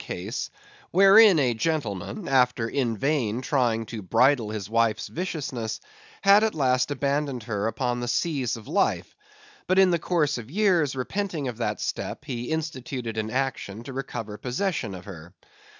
[0.01, 0.49] case,
[0.89, 5.79] wherein a gentleman, after in vain trying to bridle his wife's viciousness,
[6.23, 9.15] had at last abandoned her upon the seas of life;
[9.67, 13.93] but in the course of years, repenting of that step, he instituted an action to
[13.93, 15.35] recover possession of her.